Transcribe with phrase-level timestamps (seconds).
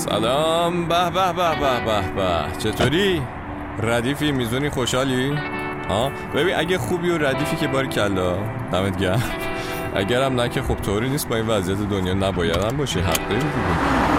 [0.00, 0.88] سلام.
[0.88, 2.58] به به به به به به.
[2.58, 3.22] چطوری؟
[3.82, 5.32] ردیفی میزونی خوشحالی؟
[5.88, 8.36] ها؟ ببین اگه خوبی و ردیفی که باری کلا
[8.72, 9.22] دمت گرم.
[9.94, 13.42] اگرم نه که خب طوری نیست با این وضعیت دنیا نبایدم باشه حق داری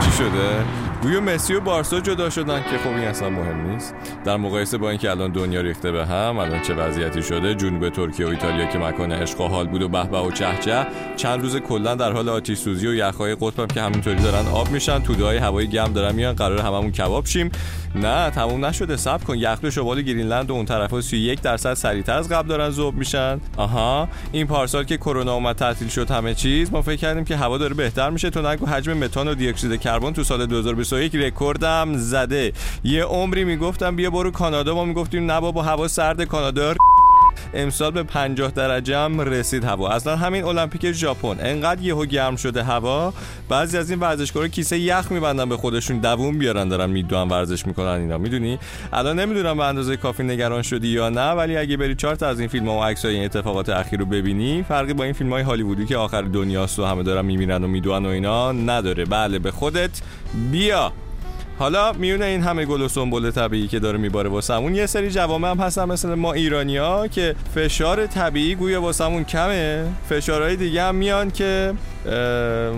[0.00, 0.64] چی شده؟
[1.02, 3.94] گویا مسی و بارسا جدا شدن که خب این اصلا مهم نیست.
[4.24, 8.26] در مقایسه با اینکه الان دنیا ریخته به هم الان چه وضعیتی شده؟ جنوب ترکیه
[8.26, 10.86] و ایتالیا که مکان عشق و حال بود و به و چهچه.
[11.16, 14.98] چند روز کلا در حال آتش سوزی و یخهای قطبم که همینطوری دارن آب میشن.
[14.98, 16.34] توده های هوایی گرم دارن میان.
[16.34, 17.50] قرار هممون کباب شیم.
[17.94, 18.96] نه تموم نشده.
[18.96, 19.38] صبر کن.
[19.38, 23.40] یخ شمال گرینلند و اون طرفا 31 درصد سریعتر از قبل دارن ذوب میشن.
[23.56, 24.08] آها.
[24.32, 26.72] این پارسال که کرونا اومد تعطیل شد همه چیز.
[26.72, 28.30] ما فکر کردیم که هوا داره بهتر میشه.
[28.30, 30.46] تو نگو حجم متان و دی اکسید کربن تو سال
[30.92, 32.52] 2021 رکوردم زده.
[32.84, 34.74] یه عمری می‌گفتم بیا برو کانادا.
[34.74, 36.74] ما می‌گفتیم نه بابا هوا سرد کانادا
[37.54, 39.88] امسال به 50 درجه هم رسید هوا.
[39.88, 43.12] اصلا همین المپیک ژاپن انقدر یهو گرم شده هوا.
[43.48, 48.00] بعضی از این ورزشکارا کیسه یخ میبندن به خودشون دووم بیارن دارن میدوان ورزش می‌کنن
[48.00, 48.18] اینا.
[48.18, 48.58] می‌دونی؟
[48.92, 52.40] الان نمی‌دونم به اندازه کافی نگران شدی یا نه ولی اگه بری چهار تا از
[52.40, 55.42] این فیلم ها و عکس این اتفاقات اخیر رو ببینی فرقی با این فیلم های
[55.42, 59.04] هالیوودی که آخر دنیاست و همه دارن میمیرن و میدوان و اینا نداره.
[59.04, 59.90] بله به خودت
[60.52, 60.92] بیا.
[61.62, 64.74] حالا میونه این همه گل و سنبل طبیعی که داره میباره واسمون.
[64.74, 69.84] یه سری جوامع هم هستن مثل ما ایرانیا که فشار طبیعی گویا واسمون کمه.
[70.08, 71.74] فشارهای دیگه هم میان که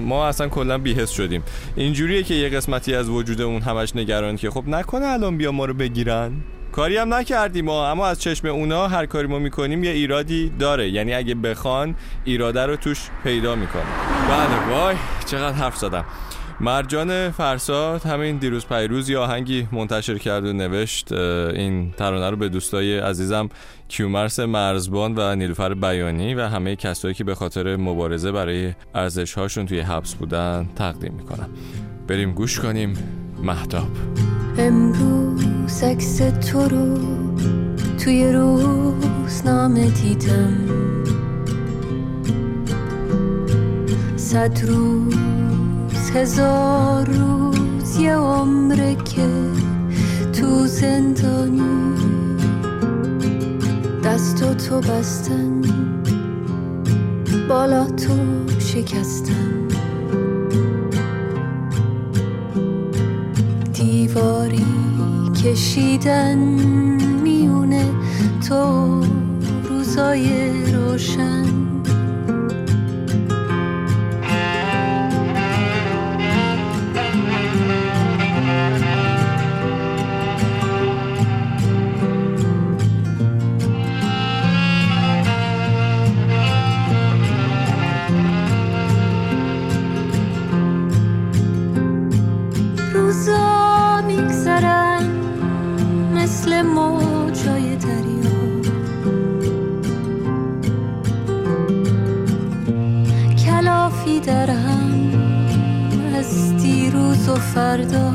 [0.00, 1.42] ما اصلا کلا بیهس شدیم.
[1.76, 5.64] اینجوریه که یه قسمتی از وجود اون همش نگران که خب نکنه الان بیا ما
[5.64, 6.32] رو بگیرن.
[6.72, 10.90] کاری هم نکردیم ما اما از چشم اونا هر کاری ما می‌کنیم یه ایرادی داره.
[10.90, 13.82] یعنی اگه بخوان ایراده رو توش پیدا می‌کنه
[14.28, 16.04] بله وای چقدر حرف زدم.
[16.60, 22.48] مرجان فرساد همین دیروز پیروز یه آهنگی منتشر کرد و نوشت این ترانه رو به
[22.48, 23.48] دوستای عزیزم
[23.88, 29.66] کیومرس مرزبان و نیلوفر بیانی و همه کسایی که به خاطر مبارزه برای ارزش هاشون
[29.66, 31.48] توی حبس بودن تقدیم می‌کنم
[32.08, 32.94] بریم گوش کنیم
[33.42, 33.88] محتاب
[34.58, 36.98] امروز عکس تو رو
[38.04, 40.58] توی روزنامه دیدم.
[44.16, 45.33] صد روز
[46.14, 49.28] هزار روز یه عمره که
[50.32, 51.62] تو زندانی.
[54.04, 55.62] دست تو بستن
[57.48, 58.14] بالا تو
[58.58, 59.68] شکستن.
[63.72, 64.66] دیواری
[65.44, 66.38] کشیدن
[67.22, 67.84] میونه
[68.48, 69.00] تو
[69.68, 71.73] روزای روشن.
[107.34, 108.12] و فردا.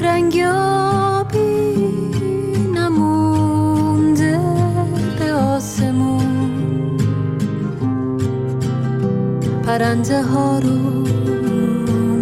[0.00, 1.74] رنگ آبی
[2.74, 4.40] نمونده
[5.18, 6.96] به آسمون.
[9.66, 10.78] پرنده ها رو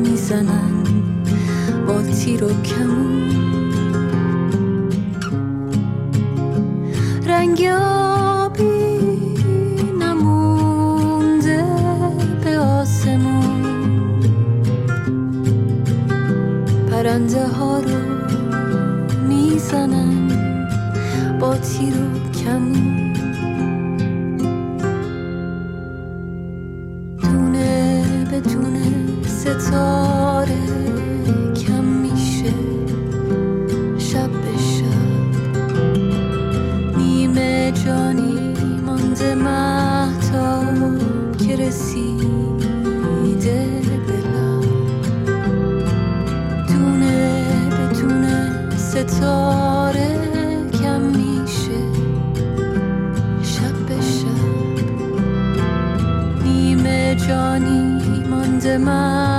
[0.02, 0.84] می‌زنن
[1.86, 3.09] با تیر و کمون.
[37.84, 38.54] جانی
[38.86, 40.65] مانده مهتا
[41.38, 42.41] که رسیده
[48.91, 50.18] ستاره
[50.82, 51.80] کم میشه
[53.42, 54.84] شب به شب.
[56.44, 59.29] نیمه جانی مانده ماتاب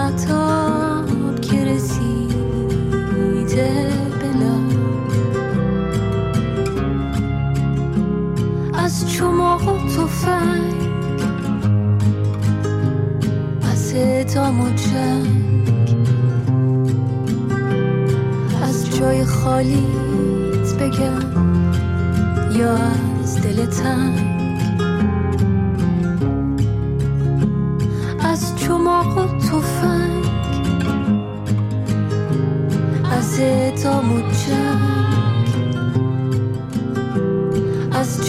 [8.92, 10.74] از چماق و تفنگ.
[13.72, 15.72] از اعدام و جنگ.
[18.64, 21.22] از جای خالیت بگم
[22.56, 22.78] یا
[23.24, 24.20] از دل تنگ.
[28.20, 30.26] از چماق و تفنگ.
[33.12, 34.91] از اعدام و جنگ.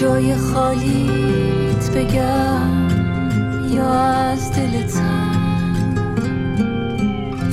[0.01, 2.89] جای خالیت بگم
[3.75, 4.87] یا از دل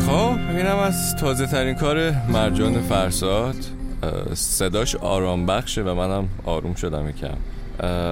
[0.08, 3.56] خب اینم از تازه ترین کار مرجان فرساد.
[4.34, 7.38] صداش آرام بخشه و منم آروم شدم یکم.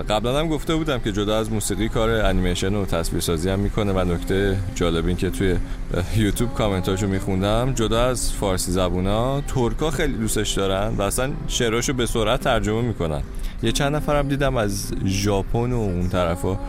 [0.10, 4.14] قبلا هم گفته بودم که جدا از موسیقی کار انیمیشن و تصویرسازی هم می‌کنه و
[4.14, 5.56] نکته جالب این که توی
[6.18, 12.06] یوتیوب کامنتاشو میخوندم جدا از فارسی زبونا ترکا خیلی دوستش دارن و اصلا شعراشو به
[12.06, 13.22] سرعت ترجمه می‌کنن.
[13.64, 16.60] یه چند نفرم دیدم از ژاپن و اون طرفا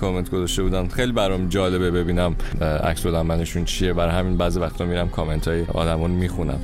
[0.00, 0.88] کامنت گذاشته بودن.
[0.88, 2.36] خیلی برام جالبه ببینم
[2.84, 3.92] عکس منشون چیه.
[3.92, 6.60] برای همین بعضی وقتا میرم کامنت های آدمون می‌خونم.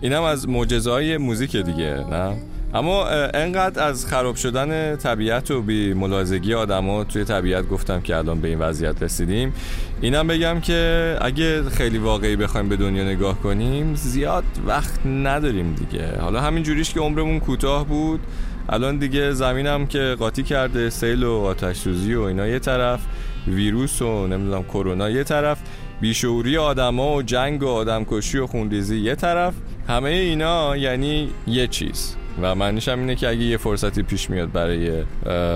[0.00, 2.36] اینم از معجزه های موزیک دیگه نه؟
[2.74, 8.40] اما انقدر از خراب شدن طبیعت و بی ملاحظگی آدما توی طبیعت گفتم که الان
[8.40, 9.52] به این وضعیت رسیدیم.
[10.00, 16.20] اینم بگم که اگه خیلی واقعی بخوایم به دنیا نگاه کنیم زیاد وقت نداریم دیگه.
[16.20, 18.20] حالا همین جوریش که عمرمون کوتاه بود.
[18.68, 23.00] الان دیگه زمینم که قاطی کرده سیل و آتش و اینا یه طرف
[23.46, 25.58] ویروس و نمی‌دونم کرونا یه طرف
[26.00, 29.54] بیشعوری آدما و جنگ و آدمکشی و خونریزی یه طرف
[29.88, 32.16] همه اینا یعنی یه چیز.
[32.42, 35.04] و معنیش هم اینه که اگه یه فرصتی پیش میاد برای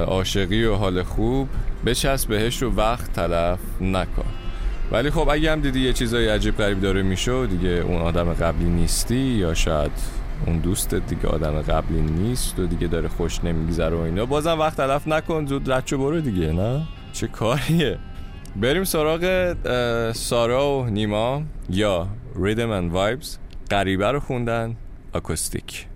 [0.06, 1.48] عاشقی و حال خوب
[1.86, 4.26] بچسب بهش رو وقت تلف نکن.
[4.92, 8.68] ولی خب اگه هم دیدی یه چیزای عجیب غریب داره میشه دیگه اون آدم قبلی
[8.68, 9.90] نیستی یا شاید
[10.46, 14.26] اون دوستت دیگه آدم قبلی نیست و دیگه داره خوش نمیگذره و اینا.
[14.26, 16.82] بازم وقت تلف نکن زود رچو برو دیگه نه؟
[17.12, 17.98] چه کاریه؟
[18.56, 19.52] بریم سراغ
[20.12, 23.38] سارا و نیما یا ریدم and وایبز
[23.70, 24.76] غریبه رو خوندن
[25.14, 25.86] اکوستیک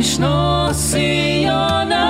[0.00, 2.09] Viņš no Sionā.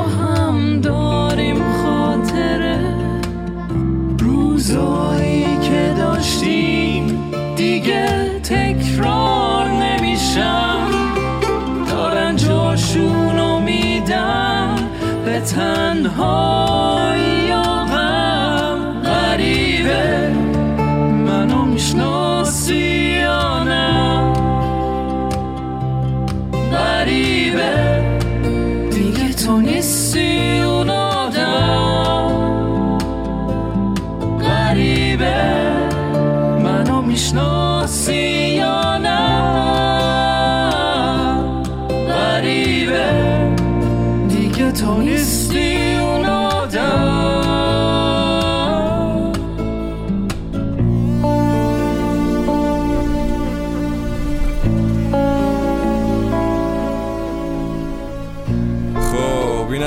[0.00, 0.37] Oh.
[29.56, 29.80] دیگه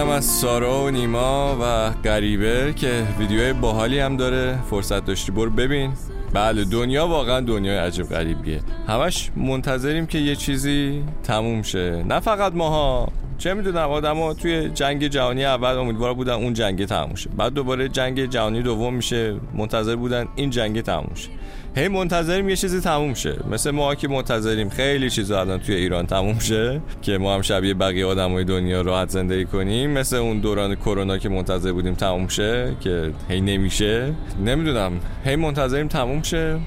[0.10, 4.60] از سارا و نیما و غریبه که ویدیوهای باحالی هم داره.
[4.70, 5.94] فرصت داشتی برو ببین.
[6.34, 8.60] بله دنیا واقعا دنیای عجب غریبیه.
[8.88, 12.04] همش منتظریم که یه چیزی تموم شه.
[12.08, 13.08] نه فقط ماها.
[13.38, 17.30] چه می‌دونم آدما توی جنگ جهانی اول امیدوار بودن اون جنگ تموم شه.
[17.38, 19.36] بعد دوباره جنگ جهانی دوم میشه.
[19.54, 21.30] منتظر بودن این جنگ تموم شه.
[21.76, 23.36] هی منتظریم یه چیزی تموم شه.
[23.52, 27.74] مثل ما که منتظریم خیلی چیزا الان توی ایران تموم شه که ما هم شبیه
[27.74, 29.92] بقیه آدمای دنیا راحت زندگی کنیم.
[29.92, 34.14] مثل اون دوران کرونا که منتظر بودیم تموم شه که هی نمیشه.
[34.46, 34.92] نمی‌دونم.
[35.26, 36.60] هی منتظریم تموم شه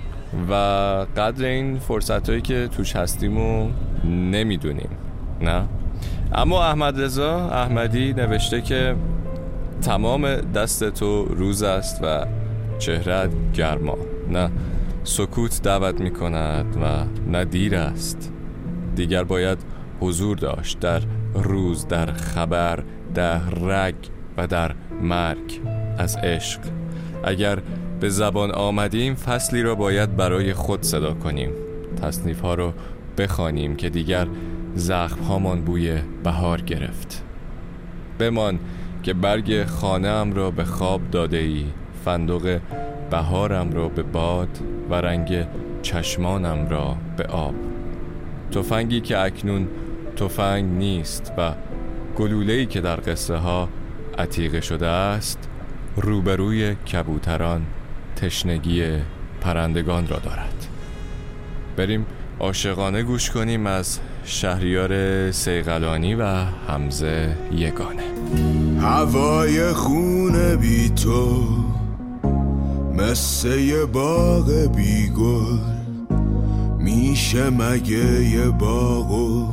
[0.50, 0.54] و
[1.16, 3.68] قدر این فرصت هایی که توش هستیم و
[4.04, 4.88] نمی‌دونیم.
[5.40, 5.62] نه؟
[6.34, 8.94] اما احمد رضا احمدی نوشته که
[9.82, 12.26] تمام دست تو روز است و
[12.78, 13.98] چهرت گرما.
[14.32, 14.50] نه؟
[15.06, 18.32] سکوت دعوت می کند و نه دیر است.
[18.96, 19.58] دیگر باید
[20.00, 21.02] حضور داشت در
[21.34, 22.84] روز در خبر
[23.14, 23.94] در رگ
[24.36, 25.60] و در مرگ
[25.98, 26.60] از عشق.
[27.24, 27.58] اگر
[28.00, 31.50] به زبان آمدیم فصلی را باید برای خود صدا کنیم
[32.02, 32.72] تصنیف ها رو
[33.18, 34.26] بخوانیم که دیگر
[34.74, 37.22] زخم هامان بوی بهار گرفت.
[38.18, 38.58] بمان
[39.02, 41.64] که برگ خانه را به خواب داده ای
[42.04, 42.60] فندق
[43.14, 44.48] بهارم را به باد
[44.90, 45.46] و رنگ
[45.82, 47.54] چشمانم را به آب.
[48.50, 49.68] تفنگی که اکنون
[50.16, 51.52] تفنگ نیست و
[52.16, 53.68] گلوله‌ای که در قصه ها
[54.18, 55.38] عتیقه شده است
[55.96, 57.62] روبروی کبوتران
[58.16, 58.82] تشنگی
[59.40, 60.66] پرندگان را دارد.
[61.76, 62.06] بریم
[62.40, 66.24] عاشقانه گوش کنیم از شهریار سیغلانی و
[66.68, 68.02] حمزه یگانه.
[68.80, 71.83] هوای خونه بی تو
[73.44, 75.58] یه باغ بی گل
[76.78, 79.46] میشه مگه یه باغو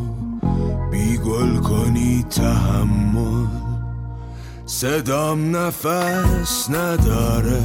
[0.91, 3.48] بی گل کنی تحمل؟
[4.65, 7.62] صدام نفس نداره.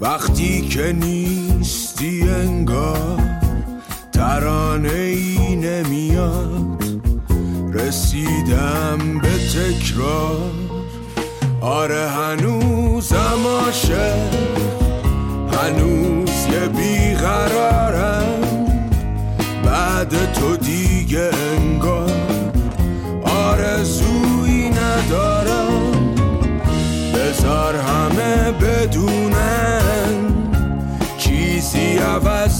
[0.00, 3.20] وقتی که نیستی انگار
[4.12, 6.84] ترانه ای نمیاد.
[7.72, 10.52] رسیدم به تکرار.
[11.60, 12.57] آره هنوزم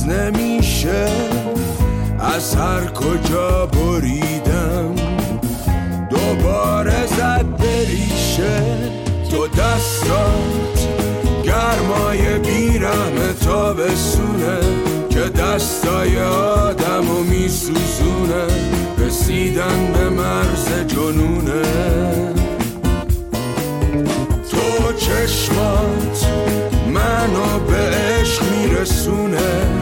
[0.09, 1.07] نمیشه
[2.21, 4.95] از هر کجا بریدم.
[6.11, 8.63] دوباره زد بریشه
[9.31, 10.89] تو دستات
[11.45, 14.59] گرمای بیرم تابستونه
[15.11, 18.45] که دستای آدم و میسوزونه
[18.99, 21.63] رسیدن به مرز جنونه.
[24.51, 26.27] تو چشمات
[26.95, 29.78] منو به عشق میرسونه.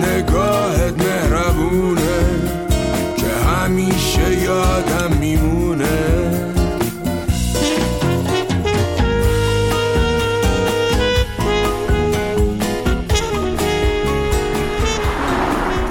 [0.00, 2.24] نگاهت مهربونه
[3.16, 5.86] که همیشه یادم میمونه.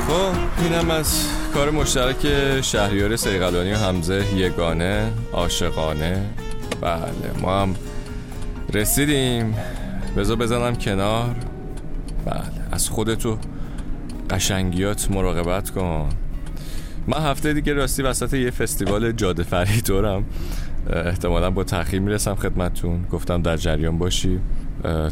[0.07, 6.25] خب اینم از کار مشترک شهریار سیغلانی و حمزه یگانه عاشقانه.
[6.81, 7.75] بله ما هم
[8.73, 9.55] رسیدیم.
[10.17, 11.35] بذار بزنم کنار.
[12.25, 13.37] بله از خودتو
[14.29, 16.09] قشنگیات مراقبت کن.
[17.07, 20.23] من هفته دیگه راستی وسط یه فستیوال جاده فریدورم
[20.89, 23.05] احتمالا با تاخیر می‌رسم خدمتتون.
[23.11, 24.39] گفتم در جریان باشی.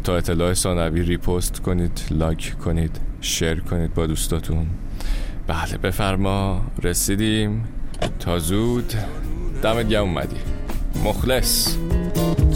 [0.04, 4.66] تا اطلاع ثانوی ریپوست کنید لایک کنید شیر کنید با دوستاتون.
[5.46, 6.64] بله بفرما.
[6.82, 7.64] رسیدیم.
[8.20, 8.94] تا زود.
[9.62, 10.36] دمت گرم اومدی.
[11.04, 11.76] مخلص.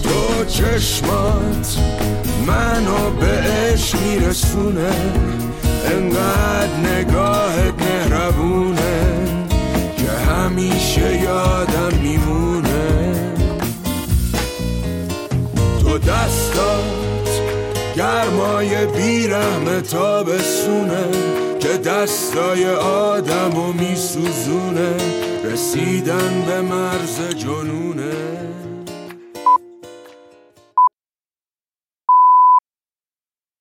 [0.03, 1.79] تو چشمات
[2.47, 4.93] منو به عشق میرسونه.
[19.93, 21.05] تابستونه
[21.61, 24.97] که دستای آدم و میسوزونه.
[25.45, 28.13] رسیدن به مرز جنونه.